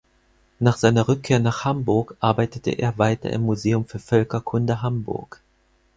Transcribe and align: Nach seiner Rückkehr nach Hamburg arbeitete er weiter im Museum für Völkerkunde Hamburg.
Nach 0.59 0.77
seiner 0.77 1.07
Rückkehr 1.07 1.37
nach 1.37 1.63
Hamburg 1.63 2.17
arbeitete 2.21 2.71
er 2.71 2.97
weiter 2.97 3.29
im 3.29 3.43
Museum 3.43 3.85
für 3.85 3.99
Völkerkunde 3.99 4.81
Hamburg. 4.81 5.41